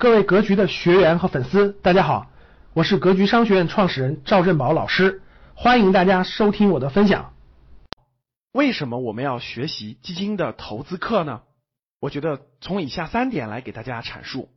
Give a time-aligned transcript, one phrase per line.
[0.00, 2.30] 各位格局的学员和粉丝，大家好，
[2.72, 5.22] 我是格局商学院创始人赵振宝老师，
[5.56, 7.34] 欢迎大家收听我的分享。
[8.52, 11.42] 为什么我们要学习基金的投资课呢？
[11.98, 14.50] 我觉得从以下三点来给大家阐述。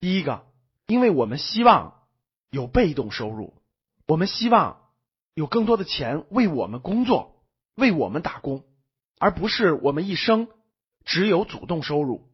[0.00, 0.46] 第一个，
[0.86, 1.92] 因为我们希望
[2.48, 3.52] 有被动收入，
[4.06, 4.78] 我们希望
[5.34, 7.42] 有更多的钱为我们工作，
[7.74, 8.64] 为我们打工，
[9.18, 10.48] 而不是我们一生
[11.04, 12.26] 只有主动收入。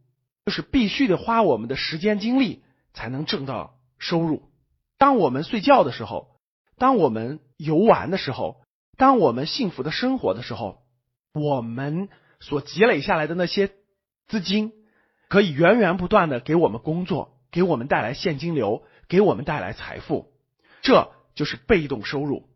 [0.45, 4.50] 就是必须得花我们的时间精力才能挣到收入。
[4.99, 6.40] 当我们睡觉的时候，
[6.76, 8.63] 当我们游玩的时候，
[8.96, 10.82] 当我们幸福的生活的时候，
[11.32, 12.08] 我们
[12.40, 13.71] 所积累下来的那些
[14.26, 14.72] 资金，
[15.29, 20.32] 可以源源不断的给我们工作，给我们带来现金流，给我们带来财富。
[20.82, 22.49] 这就是被动收入。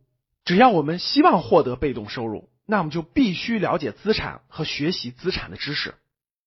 [0.45, 5.95] 只要我们希望获得被动收入，那我们就必须了解资产和学习资产的知识。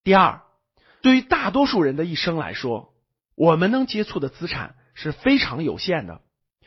[0.04, 0.42] 第二。
[1.02, 2.94] 对于大多数人的一生来说，
[3.36, 6.22] 我们能接触的资产是非常有限的，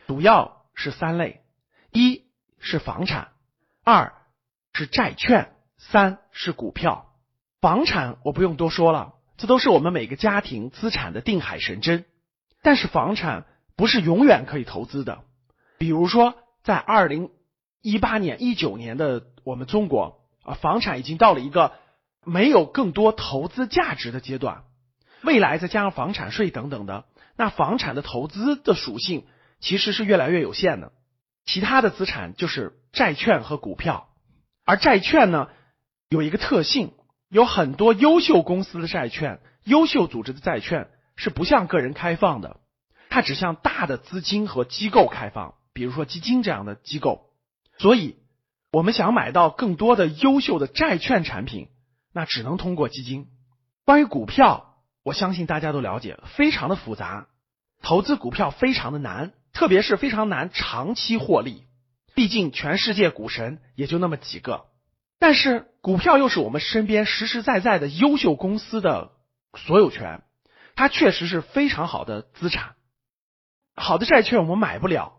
[0.06, 1.42] 主要是三类：
[1.90, 2.24] 一
[2.58, 3.28] 是房产，
[3.84, 4.14] 二
[4.72, 7.12] 是债券，三是股票。
[7.60, 12.06] 房产我不用多说了，这都是我们每个家庭资产的定海神针。
[12.62, 13.44] 但是房产
[13.76, 15.24] 不是永远可以投资的。
[15.76, 17.30] 比如说，在二零
[17.82, 21.72] 一八年、一九年的我们中国啊，房产已经到了一个。
[22.24, 24.62] 没有更多投资价值的阶段，
[25.22, 27.04] 未来再加上房产税等等的，
[27.36, 29.26] 那房产的投资的属性
[29.60, 30.92] 其实是越来越有限的。
[31.44, 34.08] 其他的资产就是债券和股票，
[34.64, 35.48] 而债券呢
[36.08, 36.92] 有一个特性，
[37.28, 42.60] 有很多优秀公司的债券、优秀组织的债券是不向个人开放的，
[43.10, 47.30] 它只向大的资金和机构开放，比如说基金这样的机构。
[47.78, 48.16] 所以，
[48.70, 51.68] 我们想买到更多的优秀的债券产品。
[52.12, 53.26] 那只能通过基金。
[53.84, 57.26] 关于股票，我相信大家都了解，非常的复杂，
[57.82, 61.64] 投资股票非常的难，特别是非常难长期获利。
[62.14, 64.66] 毕竟全世界股神也就那么几个，
[65.18, 69.12] 但是股票又是我们身边实实在在的优秀公司的
[69.56, 70.22] 所有权，
[70.76, 72.74] 它确实是非常好的资产。
[73.74, 75.14] 好的债券我们买不了，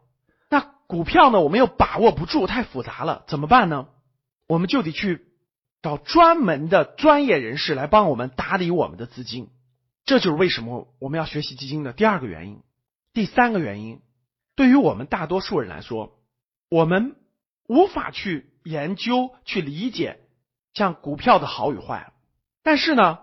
[0.50, 1.42] 那股票呢？
[1.42, 3.88] 我们又把握不住，太复杂了，怎么办呢？
[4.48, 5.26] 我们就得去。
[5.84, 9.50] 找专门的专业人士来帮我们打理我们的资金，
[10.06, 12.64] 这就是为什么我们要学习基金的第二个原因。
[13.14, 14.02] 第三个原因，
[14.56, 16.18] 对于我们大多数人来说，
[16.70, 17.18] 我们
[17.68, 20.22] 无法去研究、去理解
[20.74, 22.14] 像股票的好与坏。
[22.64, 23.20] 但是呢，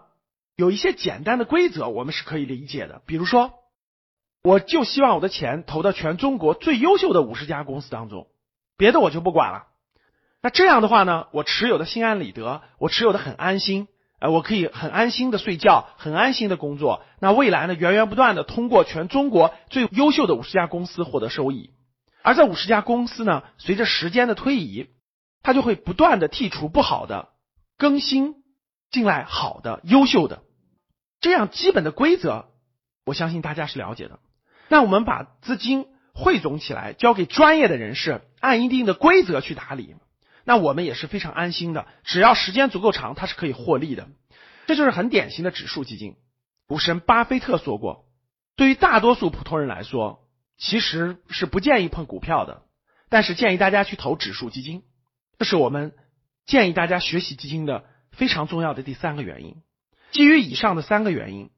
[0.54, 3.00] 有一些简单的规则我们是可以理解的。
[3.06, 3.54] 比如说，
[4.42, 8.28] 我就希望我的钱投到全中国最优秀的五十家公司当中，
[8.76, 9.69] 别的我就不管了。
[10.42, 13.88] 那这样的话呢，我持有的心安理得，我持有的很安心，
[14.20, 17.02] 呃，我可以很安心的睡觉，很安心的工作。
[17.20, 21.70] 那未来呢，源源不断的通过全中国最优秀的五十家公司获得收益，
[22.22, 24.88] 而这五十家公司呢，随着时间的推移，
[25.42, 27.28] 它就会不断的剔除不好的，
[27.76, 28.36] 更新
[28.90, 30.42] 进来好的、优秀的。
[31.20, 32.46] 这样基本的规则，
[33.04, 34.20] 我相信大家是了解的。
[34.68, 39.96] 那我们把资金汇总起来，交给专业的人士，按一定的规则去打理。
[40.44, 44.08] 那我们也是非常安心的，只要时间足够长，它是可以获利的。
[44.66, 46.16] 这就是很典型的指数基金。
[46.66, 48.06] 股神巴菲特说过，
[48.56, 52.62] 对于大多数普通人来说，其实是不建议碰股票的，
[53.08, 54.82] 但是建议大家去投指数基金。
[55.38, 55.92] 这是我们
[56.46, 59.56] 建议大家学习基金的非常重要的第三个原因。
[60.12, 61.50] 基于以上的三个原因，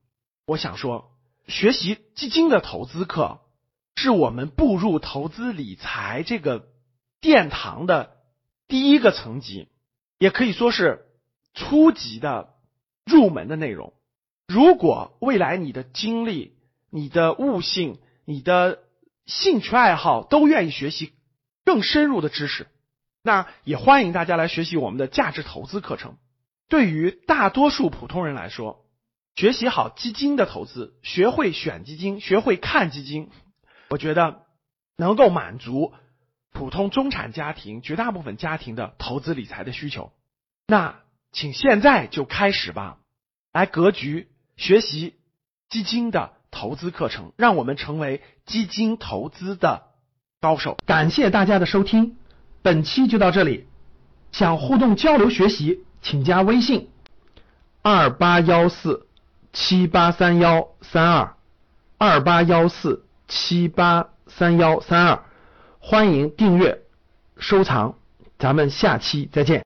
[0.46, 1.12] 我想说，
[1.46, 3.40] 学习基金的投资课
[3.96, 6.68] 是我们步入投资理财这个
[7.20, 8.21] 殿堂的。
[8.72, 9.68] 第一个层级，
[10.18, 11.04] 也可以说是
[11.52, 12.54] 初级的
[13.04, 13.92] 入门的内容。
[14.48, 16.56] 如果未来你的精力、
[16.88, 18.78] 你的悟性、你的
[19.26, 21.12] 兴趣爱好都愿意学习
[21.66, 22.66] 更深入的知识，
[23.22, 26.16] 那也欢迎大家来学习我们的价值投资课程。
[26.66, 28.86] 对于大多数普通人来说，
[29.36, 33.28] 学习好基金的投资，学会选基金，学会看基金，
[33.90, 34.46] 我觉得
[34.96, 35.92] 能够满足。
[36.52, 40.12] 普通中产家庭，绝大部分家庭的投资理财的需求，
[40.66, 41.00] 那
[41.32, 42.98] 请现在就开始吧，
[43.52, 45.14] 来格局学习
[45.68, 49.84] 基金的投资课程，让我们成为基金投资的
[50.40, 50.76] 高手。
[50.84, 52.16] 感谢大家的收听，
[52.60, 53.66] 本期就到这里。
[54.30, 56.90] 想互动交流学习，请加微信
[57.82, 59.06] 二八幺四
[59.52, 61.36] 七八三幺三二
[61.98, 65.24] 二八幺四七八三幺三二。
[65.84, 66.78] 欢迎订阅、
[67.38, 67.96] 收藏，
[68.38, 69.60] 咱们下期再见。